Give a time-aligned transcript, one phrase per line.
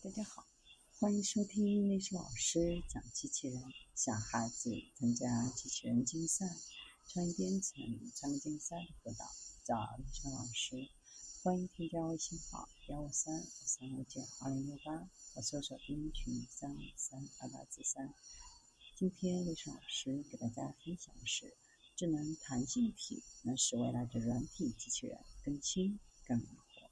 [0.00, 0.46] 大家好，
[1.00, 3.60] 欢迎收听历史老师讲机器人。
[3.96, 6.46] 小孩子参加机器人竞赛、
[7.08, 7.74] 创意编程、
[8.14, 9.26] 创意竞赛的辅导，
[9.64, 10.88] 找历史老师。
[11.42, 18.14] 欢迎添加微信号幺五三五三五九二零六八，或搜索钉钉群三五三二八四三。
[18.96, 21.56] 今天历史老师给大家分享的是，
[21.96, 26.88] 智能弹性体能使未来的软体机器人更轻、更灵活。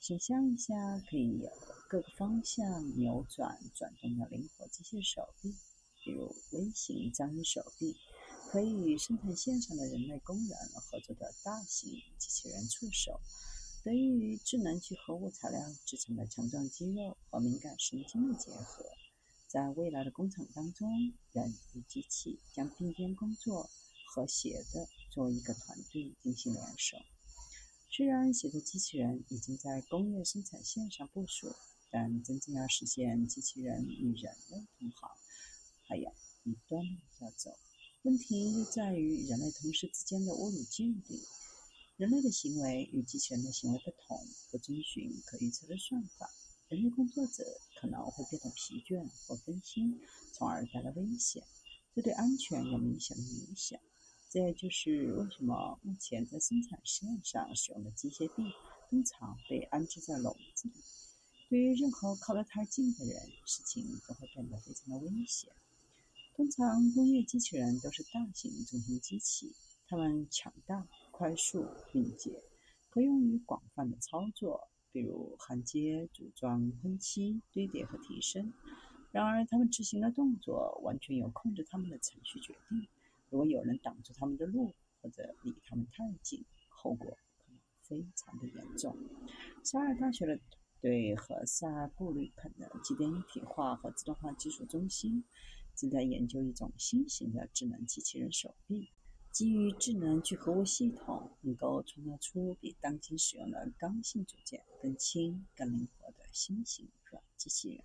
[0.00, 0.74] 想象一下，
[1.08, 1.48] 可以有。
[1.86, 5.54] 各个方向扭转、转动的灵活机械手臂，
[6.02, 7.94] 比如微型章鱼手臂，
[8.50, 13.20] 可以与生产线上的人类工人合作的大型机器人触手，
[13.84, 18.84] 得益于智能聚合物材料制成的强壮肌肉和敏感神经的结合，
[19.46, 20.90] 在未来的工厂当中，
[21.32, 23.70] 人与机器将并肩工作，
[24.08, 26.96] 和谐的作为一个团队进行联手。
[27.90, 31.54] 虽然许多机器人已经在工业生产线上部署。
[31.94, 35.10] 但真正要实现机器人与人类同行，
[35.86, 37.56] 还有一段路要走。
[38.02, 41.22] 问题就在于人类同事之间的物理距离。
[41.96, 46.28] 人类的行为与机器人的行为不同，不遵循可预测的算法。
[46.66, 47.44] 人类工作者
[47.80, 50.00] 可能会变得疲倦或分心，
[50.32, 51.44] 从而带来危险。
[51.94, 53.78] 这对安全有明显的影响。
[54.28, 58.42] 这也就是为什么目前在生产线上使用的机械臂
[58.90, 60.74] 通常被安置在笼子里。
[61.54, 63.14] 对于任何靠得太近的人，
[63.46, 65.48] 事情都会变得非常的危险。
[66.34, 69.54] 通常，工业机器人都是大型重型机器，
[69.86, 72.42] 它们强大、快速、敏捷，
[72.90, 78.52] 可用于广泛的操作，比如焊接、组装、喷漆、堆叠和提升。
[79.12, 82.84] 然而，它们执行的动作完全由控制它们的程序决定。
[83.30, 88.98] 如果有人挡住它们的路，或者离它们太近，后果可能非常的严重。
[89.62, 90.36] 沙尔大学的。
[90.84, 95.24] 对和萨布吕肯的机电一体化和自动化技术中心
[95.74, 98.90] 正在研究一种新型的智能机器人手臂，
[99.32, 107.82] 基于智能聚合物系统，能够创造出比当今使用的刚性组件更轻、更灵活的新型软机器人。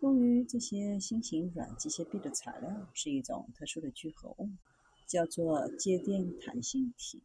[0.00, 4.50] 用于这些新型软机械臂的材料是一种特殊的聚合物，
[5.06, 7.22] 叫做介电弹性体。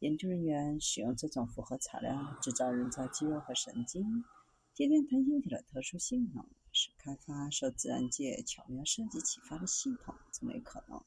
[0.00, 4.24] 研究人员使用这种复合材料制造人造肌肉和神经。
[4.72, 11.02] 介电弹性体的特殊性能使开发受自然界巧妙设计启发的系统成为可能。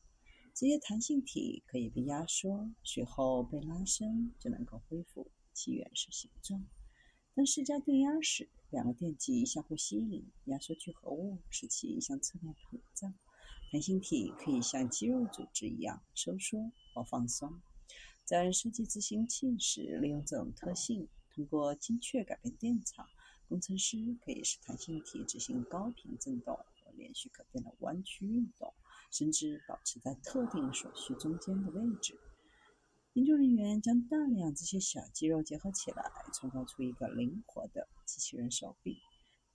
[0.53, 6.62] 这些弹性体可以被压缩，随后被拉伸，就能够恢复其原始形状。
[7.34, 13.13] 当施加电压时，两个电极相互吸引，压缩聚合物，使其向侧面膨胀。
[13.72, 17.62] 弹性体可以像肌肉组织一样收缩或放松。
[18.31, 21.06] 在设计执行器时，利用这种特性，
[21.36, 23.06] 通过精确改变电场，
[23.50, 28.74] 工程师可以使弹性体执行高频振动和连续可变的弯曲运动，
[29.12, 32.18] 甚至保持在特定所需中间的位置。
[33.16, 38.97] 研究人员将大量这些小肌肉结合起来，创造出一个灵活的机器人手臂。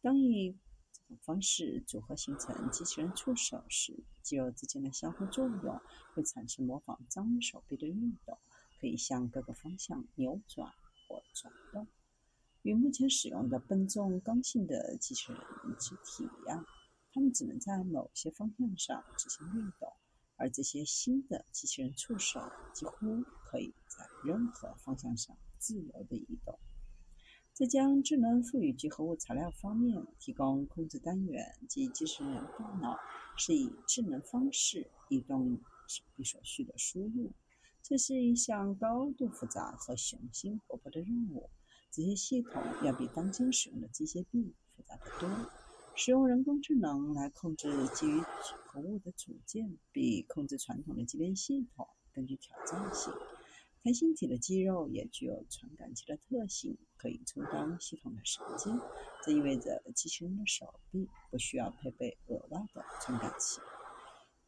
[0.03, 0.55] 当以
[0.93, 5.81] 这种方式组合形成机器人触手时，肌肉之间的相互作用
[6.13, 8.37] 会产生模仿章鱼手臂的运动。
[8.81, 10.69] 可以向各个方向扭转
[11.09, 11.87] 或转动，
[12.63, 15.41] 与目前使用的笨重刚性的机器人
[15.79, 16.65] 机体一样，
[17.13, 19.93] 它们只能在某些方向上执行运动，
[20.37, 22.41] 而这些新的机器人触手
[22.75, 26.59] 几乎可以在任何方向上自由地移动。
[27.53, 32.99] 在将智能赋予聚合物材料方面提供控制单元及机器人大脑，
[33.39, 37.33] 是以智能方式移动手臂所需的输入。
[37.89, 41.49] 这是一项高度复杂和雄心勃勃的任务。
[41.93, 45.31] 这些系统要比当今使用的机械臂复杂得多。
[45.95, 53.13] 使用人工智能来控制基于聚合物的组件，比控制传统的机电系统更具挑战性。
[53.85, 58.81] 弹性体的肌肉也具有传感器的特性，可以充当系统的神经。
[59.23, 63.61] 这意味着机器人的手臂不需要配备额外的传感器。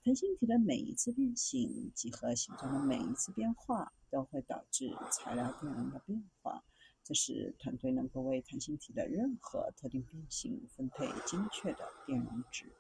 [0.05, 6.65] 弹性体的每一次变形，几何形状的每一次变化，都会导致材料电容的变化。
[7.05, 12.73] 这是团队能够为弹性体的任何特定变形分配精确的电容值，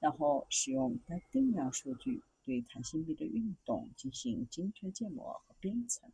[0.00, 6.10] 然后使用该定量数据对弹性臂的运动进行精确建模和编程。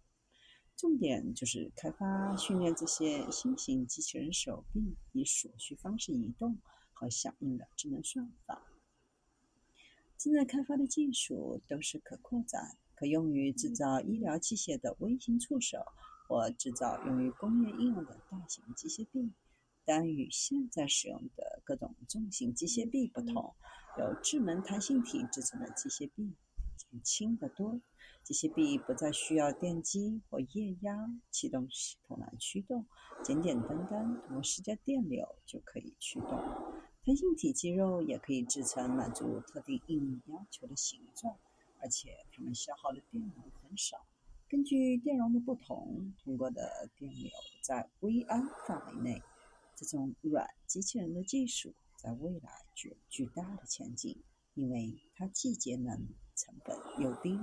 [0.77, 6.59] 重点就是开发训练这些新型机器人手臂以所需方式移动
[6.93, 8.63] 和响应的智能算法。
[10.20, 15.78] 正在开发的技术都是可扩展、可用于制造医疗器械的微型触手，
[16.28, 19.32] 或制造用于工业应用的大型机械臂。
[19.82, 23.55] 但与现在使用的各种重型机械臂不同，
[23.99, 26.34] 由智能弹性体制成的机械臂
[26.76, 27.81] 减轻得多。
[28.22, 32.84] 机械臂不再需要电机或液压启动系统来驱动，
[33.25, 36.38] 简简单单通过施加电流就可以驱动。
[37.11, 41.37] 弹性体肌肉也可以制成满足特定应用要求的形状，
[41.81, 44.07] 而且它们消耗的电容很少。
[44.49, 47.29] 根据电容的不同，通过的电流
[47.65, 49.21] 在微安范围内。
[49.75, 54.17] 这种软机器人的技术在未来具有巨大的前景，
[54.55, 56.06] 因为它既节能、
[56.37, 57.41] 成本又低。